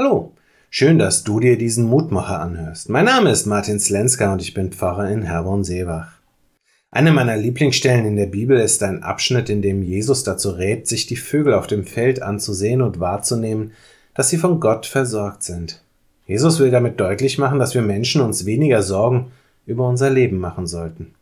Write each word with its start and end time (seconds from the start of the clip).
Hallo, 0.00 0.32
schön, 0.70 0.96
dass 1.00 1.24
du 1.24 1.40
dir 1.40 1.58
diesen 1.58 1.84
Mutmacher 1.84 2.38
anhörst. 2.38 2.88
Mein 2.88 3.06
Name 3.06 3.32
ist 3.32 3.46
Martin 3.46 3.80
Slenska 3.80 4.32
und 4.32 4.40
ich 4.40 4.54
bin 4.54 4.70
Pfarrer 4.70 5.10
in 5.10 5.22
Herborn-Seebach. 5.22 6.20
Eine 6.92 7.10
meiner 7.10 7.36
Lieblingsstellen 7.36 8.06
in 8.06 8.14
der 8.14 8.26
Bibel 8.26 8.60
ist 8.60 8.80
ein 8.84 9.02
Abschnitt, 9.02 9.50
in 9.50 9.60
dem 9.60 9.82
Jesus 9.82 10.22
dazu 10.22 10.50
rät, 10.50 10.86
sich 10.86 11.08
die 11.08 11.16
Vögel 11.16 11.52
auf 11.52 11.66
dem 11.66 11.84
Feld 11.84 12.22
anzusehen 12.22 12.80
und 12.80 13.00
wahrzunehmen, 13.00 13.72
dass 14.14 14.28
sie 14.28 14.36
von 14.36 14.60
Gott 14.60 14.86
versorgt 14.86 15.42
sind. 15.42 15.82
Jesus 16.28 16.60
will 16.60 16.70
damit 16.70 17.00
deutlich 17.00 17.36
machen, 17.36 17.58
dass 17.58 17.74
wir 17.74 17.82
Menschen 17.82 18.20
uns 18.20 18.46
weniger 18.46 18.82
Sorgen 18.82 19.32
über 19.66 19.88
unser 19.88 20.10
Leben 20.10 20.38
machen 20.38 20.68
sollten. 20.68 21.12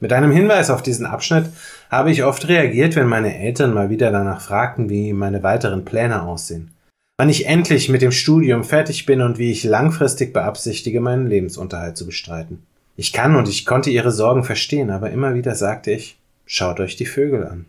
Mit 0.00 0.12
einem 0.12 0.32
Hinweis 0.32 0.70
auf 0.70 0.82
diesen 0.82 1.06
Abschnitt 1.06 1.50
habe 1.88 2.10
ich 2.10 2.24
oft 2.24 2.48
reagiert, 2.48 2.96
wenn 2.96 3.06
meine 3.06 3.38
Eltern 3.38 3.72
mal 3.72 3.90
wieder 3.90 4.10
danach 4.10 4.40
fragten, 4.40 4.90
wie 4.90 5.12
meine 5.12 5.44
weiteren 5.44 5.84
Pläne 5.84 6.24
aussehen 6.24 6.72
wann 7.18 7.28
ich 7.28 7.46
endlich 7.46 7.88
mit 7.88 8.00
dem 8.00 8.12
Studium 8.12 8.64
fertig 8.64 9.04
bin 9.04 9.20
und 9.20 9.38
wie 9.38 9.50
ich 9.50 9.64
langfristig 9.64 10.32
beabsichtige, 10.32 11.00
meinen 11.00 11.26
Lebensunterhalt 11.26 11.96
zu 11.96 12.06
bestreiten. 12.06 12.62
Ich 12.96 13.12
kann 13.12 13.34
und 13.34 13.48
ich 13.48 13.66
konnte 13.66 13.90
ihre 13.90 14.12
Sorgen 14.12 14.44
verstehen, 14.44 14.90
aber 14.90 15.10
immer 15.10 15.34
wieder 15.34 15.54
sagte 15.56 15.90
ich, 15.90 16.16
schaut 16.46 16.80
euch 16.80 16.96
die 16.96 17.06
Vögel 17.06 17.44
an. 17.44 17.66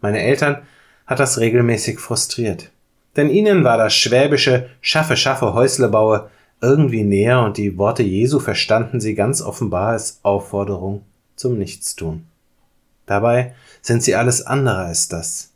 Meine 0.00 0.20
Eltern 0.20 0.62
hat 1.06 1.18
das 1.18 1.38
regelmäßig 1.38 1.98
frustriert. 1.98 2.70
Denn 3.16 3.28
ihnen 3.28 3.64
war 3.64 3.76
das 3.76 3.92
schwäbische 3.94 4.68
Schaffe, 4.80 5.16
Schaffe, 5.16 5.52
Häusle 5.52 5.88
baue 5.88 6.30
irgendwie 6.60 7.02
näher 7.02 7.42
und 7.42 7.56
die 7.56 7.76
Worte 7.76 8.04
Jesu 8.04 8.38
verstanden 8.38 9.00
sie 9.00 9.16
ganz 9.16 9.42
offenbar 9.42 9.88
als 9.88 10.20
Aufforderung 10.22 11.02
zum 11.34 11.58
Nichtstun. 11.58 12.26
Dabei 13.06 13.54
sind 13.82 14.04
sie 14.04 14.14
alles 14.14 14.46
andere 14.46 14.76
als 14.76 15.08
das. 15.08 15.50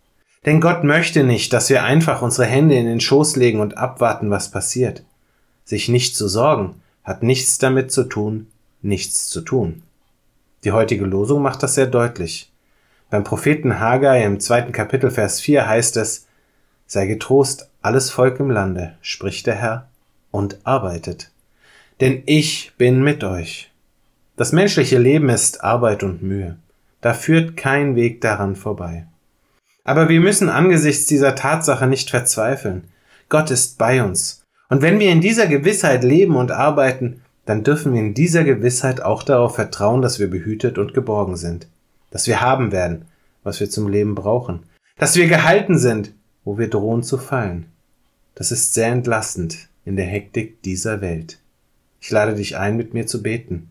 Denn 0.46 0.60
Gott 0.60 0.84
möchte 0.84 1.24
nicht, 1.24 1.52
dass 1.52 1.70
wir 1.70 1.84
einfach 1.84 2.20
unsere 2.20 2.46
Hände 2.46 2.74
in 2.74 2.86
den 2.86 3.00
Schoß 3.00 3.36
legen 3.36 3.60
und 3.60 3.78
abwarten, 3.78 4.30
was 4.30 4.50
passiert. 4.50 5.02
Sich 5.64 5.88
nicht 5.88 6.16
zu 6.16 6.28
sorgen 6.28 6.80
hat 7.02 7.22
nichts 7.22 7.58
damit 7.58 7.92
zu 7.92 8.04
tun, 8.04 8.46
nichts 8.82 9.28
zu 9.28 9.42
tun. 9.42 9.82
Die 10.64 10.72
heutige 10.72 11.04
Losung 11.04 11.42
macht 11.42 11.62
das 11.62 11.74
sehr 11.74 11.86
deutlich. 11.86 12.50
Beim 13.10 13.24
Propheten 13.24 13.78
Haggai 13.78 14.24
im 14.24 14.40
zweiten 14.40 14.72
Kapitel 14.72 15.10
Vers 15.10 15.40
4 15.40 15.68
heißt 15.68 15.96
es, 15.98 16.26
Sei 16.86 17.06
getrost, 17.06 17.68
alles 17.82 18.10
Volk 18.10 18.40
im 18.40 18.50
Lande, 18.50 18.96
spricht 19.00 19.46
der 19.46 19.54
Herr, 19.54 19.88
und 20.30 20.58
arbeitet. 20.64 21.30
Denn 22.00 22.22
ich 22.26 22.72
bin 22.76 23.02
mit 23.02 23.22
euch. 23.24 23.70
Das 24.36 24.52
menschliche 24.52 24.98
Leben 24.98 25.28
ist 25.28 25.62
Arbeit 25.62 26.02
und 26.02 26.22
Mühe. 26.22 26.56
Da 27.00 27.14
führt 27.14 27.56
kein 27.56 27.94
Weg 27.94 28.20
daran 28.20 28.56
vorbei. 28.56 29.06
Aber 29.84 30.08
wir 30.08 30.20
müssen 30.20 30.48
angesichts 30.48 31.06
dieser 31.06 31.34
Tatsache 31.34 31.86
nicht 31.86 32.10
verzweifeln. 32.10 32.84
Gott 33.28 33.50
ist 33.50 33.78
bei 33.78 34.02
uns. 34.02 34.42
Und 34.70 34.82
wenn 34.82 34.98
wir 34.98 35.12
in 35.12 35.20
dieser 35.20 35.46
Gewissheit 35.46 36.02
leben 36.02 36.36
und 36.36 36.50
arbeiten, 36.50 37.20
dann 37.44 37.62
dürfen 37.62 37.92
wir 37.92 38.00
in 38.00 38.14
dieser 38.14 38.44
Gewissheit 38.44 39.02
auch 39.02 39.22
darauf 39.22 39.54
vertrauen, 39.54 40.00
dass 40.00 40.18
wir 40.18 40.30
behütet 40.30 40.78
und 40.78 40.94
geborgen 40.94 41.36
sind, 41.36 41.68
dass 42.10 42.26
wir 42.26 42.40
haben 42.40 42.72
werden, 42.72 43.04
was 43.42 43.60
wir 43.60 43.68
zum 43.68 43.88
Leben 43.88 44.14
brauchen, 44.14 44.62
dass 44.96 45.16
wir 45.16 45.28
gehalten 45.28 45.78
sind, 45.78 46.14
wo 46.44 46.56
wir 46.56 46.70
drohen 46.70 47.02
zu 47.02 47.18
fallen. 47.18 47.66
Das 48.34 48.50
ist 48.50 48.72
sehr 48.72 48.88
entlastend 48.88 49.68
in 49.84 49.96
der 49.96 50.06
Hektik 50.06 50.62
dieser 50.62 51.02
Welt. 51.02 51.38
Ich 52.00 52.10
lade 52.10 52.34
dich 52.34 52.56
ein, 52.56 52.76
mit 52.76 52.94
mir 52.94 53.06
zu 53.06 53.22
beten. 53.22 53.70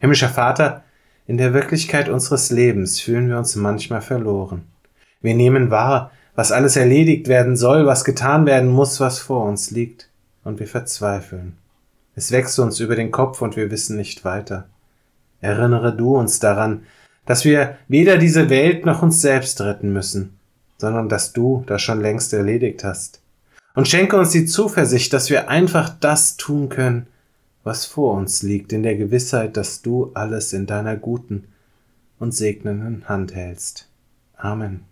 Himmlischer 0.00 0.28
Vater, 0.28 0.82
in 1.26 1.36
der 1.36 1.54
Wirklichkeit 1.54 2.08
unseres 2.08 2.50
Lebens 2.50 3.00
fühlen 3.00 3.28
wir 3.28 3.38
uns 3.38 3.54
manchmal 3.54 4.00
verloren. 4.00 4.64
Wir 5.22 5.34
nehmen 5.34 5.70
wahr, 5.70 6.10
was 6.34 6.52
alles 6.52 6.76
erledigt 6.76 7.28
werden 7.28 7.56
soll, 7.56 7.86
was 7.86 8.04
getan 8.04 8.46
werden 8.46 8.70
muss, 8.70 9.00
was 9.00 9.18
vor 9.18 9.44
uns 9.46 9.70
liegt, 9.70 10.08
und 10.44 10.60
wir 10.60 10.66
verzweifeln. 10.66 11.56
Es 12.14 12.32
wächst 12.32 12.58
uns 12.58 12.80
über 12.80 12.96
den 12.96 13.10
Kopf 13.10 13.40
und 13.40 13.56
wir 13.56 13.70
wissen 13.70 13.96
nicht 13.96 14.24
weiter. 14.24 14.68
Erinnere 15.40 15.96
du 15.96 16.16
uns 16.16 16.40
daran, 16.40 16.82
dass 17.26 17.44
wir 17.44 17.76
weder 17.88 18.18
diese 18.18 18.50
Welt 18.50 18.84
noch 18.84 19.02
uns 19.02 19.20
selbst 19.20 19.60
retten 19.60 19.92
müssen, 19.92 20.38
sondern 20.78 21.08
dass 21.08 21.32
du 21.32 21.64
das 21.66 21.80
schon 21.80 22.00
längst 22.00 22.32
erledigt 22.32 22.84
hast. 22.84 23.20
Und 23.74 23.88
schenke 23.88 24.18
uns 24.18 24.30
die 24.30 24.44
Zuversicht, 24.44 25.12
dass 25.12 25.30
wir 25.30 25.48
einfach 25.48 25.88
das 26.00 26.36
tun 26.36 26.68
können, 26.68 27.06
was 27.64 27.86
vor 27.86 28.14
uns 28.14 28.42
liegt, 28.42 28.72
in 28.72 28.82
der 28.82 28.96
Gewissheit, 28.96 29.56
dass 29.56 29.82
du 29.82 30.10
alles 30.14 30.52
in 30.52 30.66
deiner 30.66 30.96
guten 30.96 31.44
und 32.18 32.34
segnenden 32.34 33.08
Hand 33.08 33.34
hältst. 33.34 33.88
Amen. 34.36 34.91